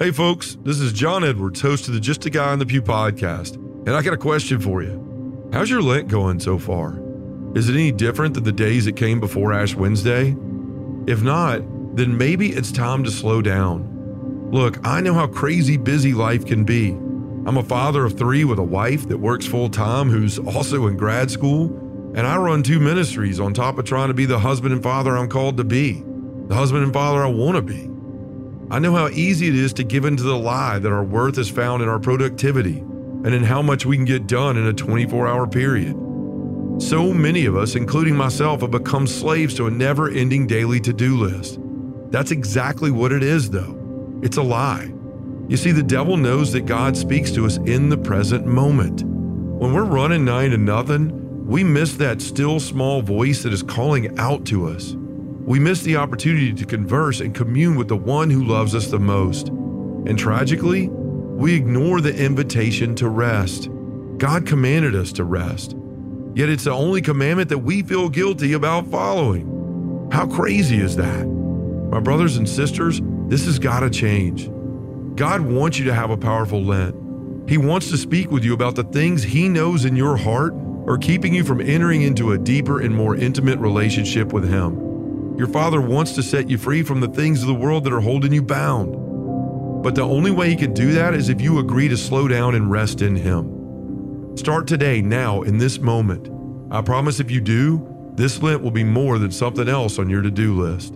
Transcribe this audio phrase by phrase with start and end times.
[0.00, 2.80] Hey, folks, this is John Edwards, host of the Just a Guy on the Pew
[2.80, 5.48] podcast, and I got a question for you.
[5.52, 7.02] How's your Lent going so far?
[7.56, 10.36] Is it any different than the days that came before Ash Wednesday?
[11.08, 11.62] If not,
[11.96, 14.50] then maybe it's time to slow down.
[14.52, 16.90] Look, I know how crazy busy life can be.
[16.90, 20.96] I'm a father of three with a wife that works full time who's also in
[20.96, 21.76] grad school,
[22.14, 25.18] and I run two ministries on top of trying to be the husband and father
[25.18, 26.04] I'm called to be,
[26.46, 27.90] the husband and father I want to be.
[28.70, 31.38] I know how easy it is to give in to the lie that our worth
[31.38, 34.74] is found in our productivity and in how much we can get done in a
[34.74, 35.96] 24 hour period.
[36.78, 40.92] So many of us, including myself, have become slaves to a never ending daily to
[40.92, 41.58] do list.
[42.10, 43.74] That's exactly what it is, though.
[44.22, 44.92] It's a lie.
[45.48, 49.02] You see, the devil knows that God speaks to us in the present moment.
[49.02, 54.18] When we're running nine to nothing, we miss that still small voice that is calling
[54.18, 54.94] out to us.
[55.48, 58.98] We miss the opportunity to converse and commune with the one who loves us the
[58.98, 59.48] most.
[59.48, 63.70] And tragically, we ignore the invitation to rest.
[64.18, 65.74] God commanded us to rest.
[66.34, 70.10] Yet it's the only commandment that we feel guilty about following.
[70.12, 71.24] How crazy is that?
[71.24, 74.50] My brothers and sisters, this has got to change.
[75.16, 76.94] God wants you to have a powerful Lent.
[77.48, 80.52] He wants to speak with you about the things He knows in your heart
[80.86, 84.87] are keeping you from entering into a deeper and more intimate relationship with Him.
[85.38, 88.00] Your Father wants to set you free from the things of the world that are
[88.00, 88.92] holding you bound.
[89.84, 92.56] But the only way He can do that is if you agree to slow down
[92.56, 94.36] and rest in Him.
[94.36, 96.28] Start today, now, in this moment.
[96.72, 100.22] I promise if you do, this Lent will be more than something else on your
[100.22, 100.94] to do list.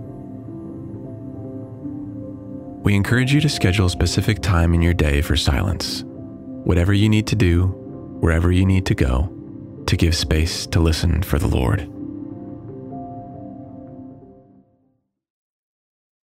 [2.83, 6.03] We encourage you to schedule a specific time in your day for silence.
[6.05, 7.67] Whatever you need to do,
[8.19, 9.33] wherever you need to go,
[9.87, 11.92] to give space to listen for the Lord.